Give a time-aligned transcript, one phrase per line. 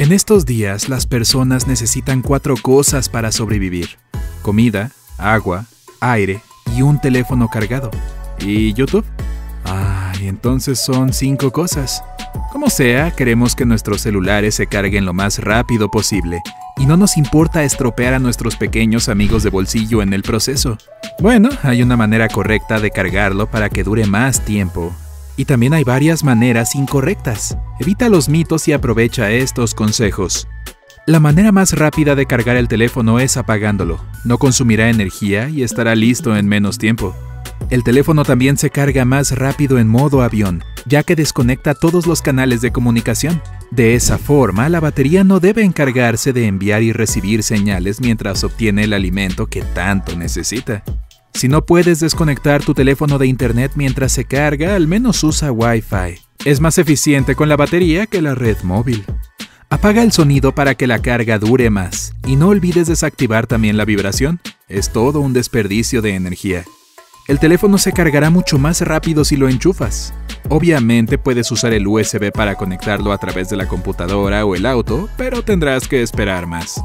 [0.00, 3.98] En estos días las personas necesitan cuatro cosas para sobrevivir.
[4.40, 5.66] Comida, agua,
[6.00, 6.40] aire
[6.74, 7.90] y un teléfono cargado.
[8.38, 9.04] ¿Y YouTube?
[9.62, 12.02] Ay, entonces son cinco cosas.
[12.50, 16.40] Como sea, queremos que nuestros celulares se carguen lo más rápido posible
[16.78, 20.78] y no nos importa estropear a nuestros pequeños amigos de bolsillo en el proceso.
[21.18, 24.94] Bueno, hay una manera correcta de cargarlo para que dure más tiempo.
[25.40, 27.56] Y también hay varias maneras incorrectas.
[27.78, 30.46] Evita los mitos y aprovecha estos consejos.
[31.06, 34.04] La manera más rápida de cargar el teléfono es apagándolo.
[34.26, 37.16] No consumirá energía y estará listo en menos tiempo.
[37.70, 42.20] El teléfono también se carga más rápido en modo avión, ya que desconecta todos los
[42.20, 43.40] canales de comunicación.
[43.70, 48.84] De esa forma, la batería no debe encargarse de enviar y recibir señales mientras obtiene
[48.84, 50.84] el alimento que tanto necesita.
[51.34, 56.20] Si no puedes desconectar tu teléfono de internet mientras se carga, al menos usa Wi-Fi.
[56.44, 59.04] Es más eficiente con la batería que la red móvil.
[59.68, 63.84] Apaga el sonido para que la carga dure más y no olvides desactivar también la
[63.84, 64.40] vibración.
[64.68, 66.64] Es todo un desperdicio de energía.
[67.28, 70.12] El teléfono se cargará mucho más rápido si lo enchufas.
[70.48, 75.08] Obviamente puedes usar el USB para conectarlo a través de la computadora o el auto,
[75.16, 76.80] pero tendrás que esperar más.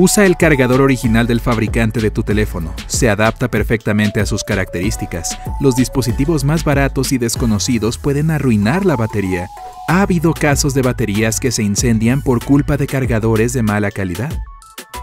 [0.00, 2.72] Usa el cargador original del fabricante de tu teléfono.
[2.86, 5.36] Se adapta perfectamente a sus características.
[5.60, 9.48] Los dispositivos más baratos y desconocidos pueden arruinar la batería.
[9.88, 14.30] Ha habido casos de baterías que se incendian por culpa de cargadores de mala calidad.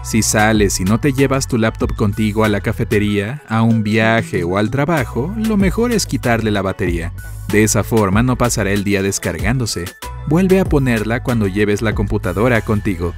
[0.02, 4.44] Si sales y no te llevas tu laptop contigo a la cafetería, a un viaje
[4.44, 7.12] o al trabajo, lo mejor es quitarle la batería.
[7.52, 9.84] De esa forma no pasará el día descargándose.
[10.26, 13.12] Vuelve a ponerla cuando lleves la computadora contigo.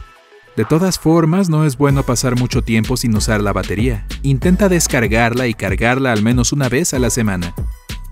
[0.58, 4.04] De todas formas, no es bueno pasar mucho tiempo sin usar la batería.
[4.24, 7.54] Intenta descargarla y cargarla al menos una vez a la semana.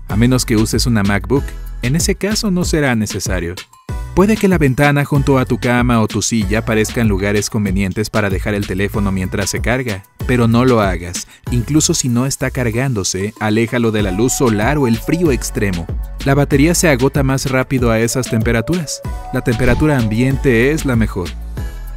[0.07, 1.43] A menos que uses una MacBook,
[1.81, 3.53] en ese caso no será necesario.
[4.15, 8.29] Puede que la ventana junto a tu cama o tu silla parezcan lugares convenientes para
[8.29, 11.27] dejar el teléfono mientras se carga, pero no lo hagas.
[11.51, 15.85] Incluso si no está cargándose, aléjalo de la luz solar o el frío extremo.
[16.23, 19.01] La batería se agota más rápido a esas temperaturas.
[19.33, 21.27] La temperatura ambiente es la mejor.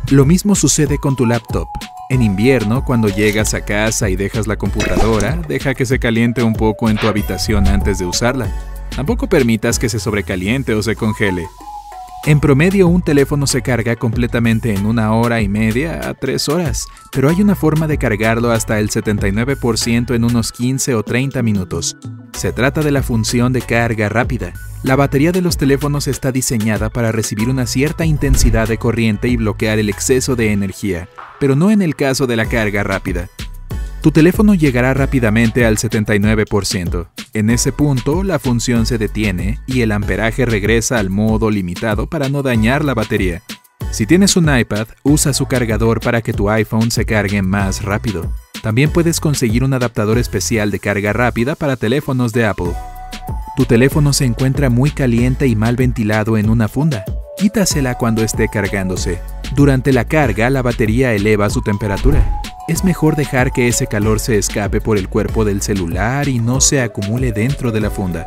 [0.09, 1.69] Lo mismo sucede con tu laptop.
[2.09, 6.55] En invierno, cuando llegas a casa y dejas la computadora, deja que se caliente un
[6.55, 8.53] poco en tu habitación antes de usarla.
[8.95, 11.47] Tampoco permitas que se sobrecaliente o se congele.
[12.27, 16.87] En promedio un teléfono se carga completamente en una hora y media a tres horas,
[17.13, 21.97] pero hay una forma de cargarlo hasta el 79% en unos 15 o 30 minutos.
[22.33, 24.53] Se trata de la función de carga rápida.
[24.83, 29.37] La batería de los teléfonos está diseñada para recibir una cierta intensidad de corriente y
[29.37, 31.09] bloquear el exceso de energía,
[31.39, 33.29] pero no en el caso de la carga rápida.
[34.01, 37.09] Tu teléfono llegará rápidamente al 79%.
[37.35, 42.31] En ese punto, la función se detiene y el amperaje regresa al modo limitado para
[42.31, 43.43] no dañar la batería.
[43.91, 48.33] Si tienes un iPad, usa su cargador para que tu iPhone se cargue más rápido.
[48.63, 52.73] También puedes conseguir un adaptador especial de carga rápida para teléfonos de Apple.
[53.57, 57.05] Tu teléfono se encuentra muy caliente y mal ventilado en una funda.
[57.37, 59.21] Quítasela cuando esté cargándose.
[59.55, 64.39] Durante la carga, la batería eleva su temperatura es mejor dejar que ese calor se
[64.39, 68.25] escape por el cuerpo del celular y no se acumule dentro de la funda.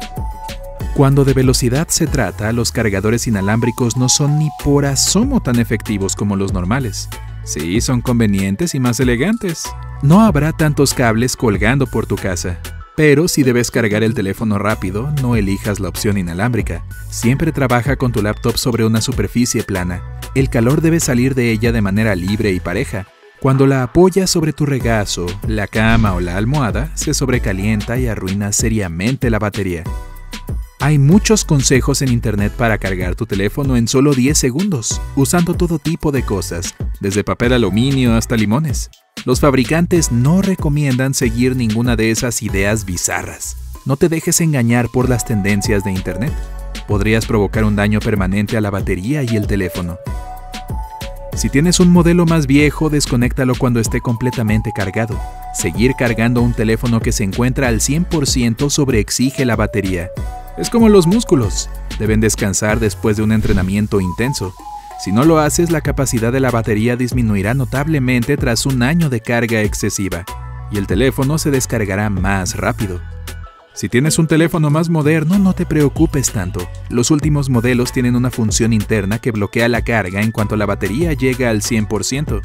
[0.96, 6.18] Cuando de velocidad se trata, los cargadores inalámbricos no son ni por asomo tan efectivos
[6.18, 7.08] como los normales.
[7.44, 9.64] Sí, son convenientes y más elegantes.
[10.02, 12.60] No habrá tantos cables colgando por tu casa.
[12.96, 16.84] Pero si debes cargar el teléfono rápido, no elijas la opción inalámbrica.
[17.10, 20.02] Siempre trabaja con tu laptop sobre una superficie plana.
[20.36, 23.08] El calor debe salir de ella de manera libre y pareja,
[23.40, 28.54] cuando la apoyas sobre tu regazo, la cama o la almohada, se sobrecalienta y arruina
[28.54, 29.84] seriamente la batería.
[30.80, 35.80] Hay muchos consejos en internet para cargar tu teléfono en solo 10 segundos, usando todo
[35.80, 38.90] tipo de cosas, desde papel aluminio hasta limones.
[39.26, 43.58] Los fabricantes no recomiendan seguir ninguna de esas ideas bizarras.
[43.86, 46.32] No te dejes engañar por las tendencias de internet.
[46.88, 49.98] Podrías provocar un daño permanente a la batería y el teléfono.
[51.36, 55.20] Si tienes un modelo más viejo, desconéctalo cuando esté completamente cargado.
[55.54, 60.10] Seguir cargando un teléfono que se encuentra al 100% sobreexige la batería.
[60.58, 64.54] Es como los músculos, deben descansar después de un entrenamiento intenso.
[65.04, 69.20] Si no lo haces, la capacidad de la batería disminuirá notablemente tras un año de
[69.20, 70.24] carga excesiva,
[70.72, 73.02] y el teléfono se descargará más rápido.
[73.74, 76.66] Si tienes un teléfono más moderno, no te preocupes tanto.
[76.90, 81.12] Los últimos modelos tienen una función interna que bloquea la carga en cuanto la batería
[81.12, 82.42] llega al 100%.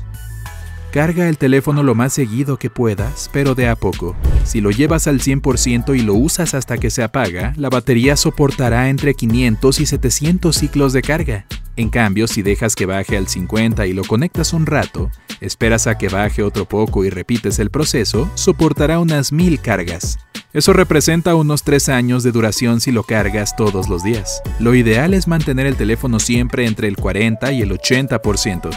[0.91, 4.17] Carga el teléfono lo más seguido que puedas, pero de a poco.
[4.43, 8.89] Si lo llevas al 100% y lo usas hasta que se apaga, la batería soportará
[8.89, 11.47] entre 500 y 700 ciclos de carga.
[11.79, 15.97] En cambio, si dejas que baje al 50 y lo conectas un rato, esperas a
[15.97, 20.19] que baje otro poco y repites el proceso, soportará unas 1000 cargas.
[20.53, 24.43] Eso representa unos 3 años de duración si lo cargas todos los días.
[24.59, 28.71] Lo ideal es mantener el teléfono siempre entre el 40 y el 80%.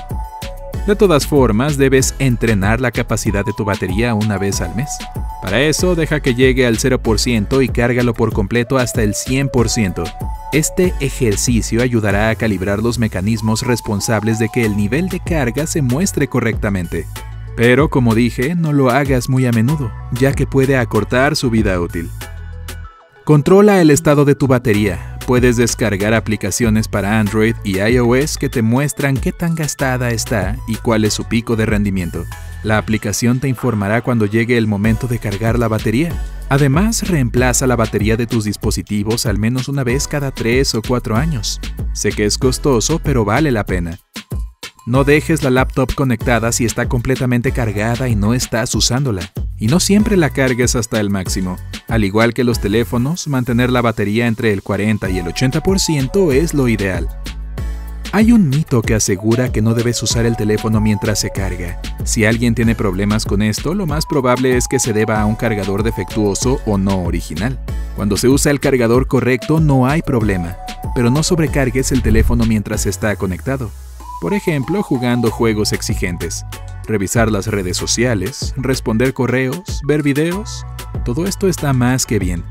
[0.85, 4.91] De todas formas, debes entrenar la capacidad de tu batería una vez al mes.
[5.41, 10.03] Para eso, deja que llegue al 0% y cárgalo por completo hasta el 100%.
[10.53, 15.81] Este ejercicio ayudará a calibrar los mecanismos responsables de que el nivel de carga se
[15.81, 17.05] muestre correctamente.
[17.55, 21.79] Pero como dije, no lo hagas muy a menudo, ya que puede acortar su vida
[21.79, 22.09] útil.
[23.23, 25.10] Controla el estado de tu batería.
[25.25, 30.75] Puedes descargar aplicaciones para Android y iOS que te muestran qué tan gastada está y
[30.75, 32.25] cuál es su pico de rendimiento.
[32.63, 36.13] La aplicación te informará cuando llegue el momento de cargar la batería.
[36.49, 41.15] Además, reemplaza la batería de tus dispositivos al menos una vez cada 3 o 4
[41.15, 41.61] años.
[41.93, 43.99] Sé que es costoso, pero vale la pena.
[44.87, 49.31] No dejes la laptop conectada si está completamente cargada y no estás usándola.
[49.59, 51.57] Y no siempre la cargues hasta el máximo.
[51.87, 56.55] Al igual que los teléfonos, mantener la batería entre el 40 y el 80% es
[56.55, 57.07] lo ideal.
[58.11, 61.79] Hay un mito que asegura que no debes usar el teléfono mientras se carga.
[62.03, 65.35] Si alguien tiene problemas con esto, lo más probable es que se deba a un
[65.35, 67.59] cargador defectuoso o no original.
[67.95, 70.57] Cuando se usa el cargador correcto no hay problema,
[70.95, 73.69] pero no sobrecargues el teléfono mientras está conectado.
[74.21, 76.45] Por ejemplo, jugando juegos exigentes,
[76.85, 80.63] revisar las redes sociales, responder correos, ver videos,
[81.03, 82.43] todo esto está más que bien.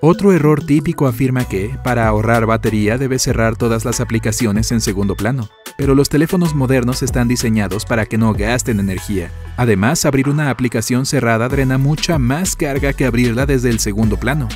[0.00, 5.14] Otro error típico afirma que, para ahorrar batería, debes cerrar todas las aplicaciones en segundo
[5.14, 5.50] plano.
[5.76, 9.30] Pero los teléfonos modernos están diseñados para que no gasten energía.
[9.58, 14.48] Además, abrir una aplicación cerrada drena mucha más carga que abrirla desde el segundo plano.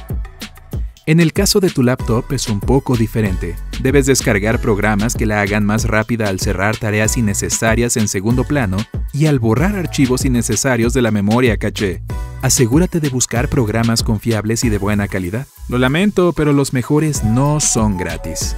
[1.08, 3.56] En el caso de tu laptop es un poco diferente.
[3.80, 8.76] Debes descargar programas que la hagan más rápida al cerrar tareas innecesarias en segundo plano
[9.14, 12.02] y al borrar archivos innecesarios de la memoria caché.
[12.42, 15.46] Asegúrate de buscar programas confiables y de buena calidad.
[15.70, 18.54] Lo lamento, pero los mejores no son gratis.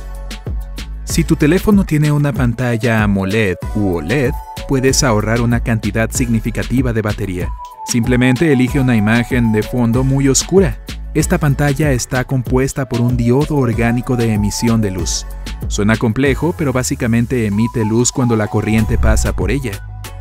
[1.05, 4.32] Si tu teléfono tiene una pantalla AMOLED u OLED,
[4.67, 7.49] puedes ahorrar una cantidad significativa de batería.
[7.87, 10.81] Simplemente elige una imagen de fondo muy oscura
[11.12, 15.26] esta pantalla está compuesta por un diodo orgánico de emisión de luz.
[15.66, 19.72] Suena complejo, pero básicamente emite luz cuando la corriente pasa por ella.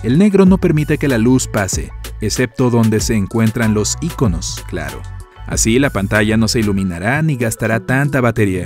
[0.04, 1.92] El negro no permite que la luz pase,
[2.22, 5.02] excepto donde se encuentran los iconos, claro.
[5.46, 8.66] Así la pantalla no se iluminará ni gastará tanta batería.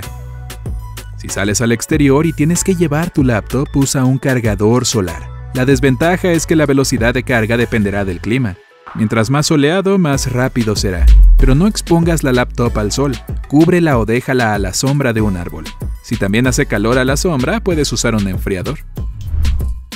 [1.16, 5.28] Si sales al exterior y tienes que llevar tu laptop, usa un cargador solar.
[5.54, 8.56] La desventaja es que la velocidad de carga dependerá del clima.
[8.94, 11.04] Mientras más soleado, más rápido será.
[11.38, 13.16] Pero no expongas la laptop al sol,
[13.48, 15.64] cúbrela o déjala a la sombra de un árbol.
[16.02, 18.78] Si también hace calor a la sombra, puedes usar un enfriador.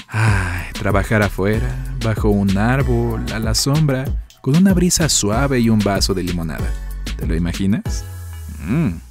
[0.09, 1.69] Ay, trabajar afuera,
[2.05, 4.05] bajo un árbol, a la sombra,
[4.41, 6.69] con una brisa suave y un vaso de limonada.
[7.17, 8.05] ¿Te lo imaginas?
[8.67, 9.08] Mmm.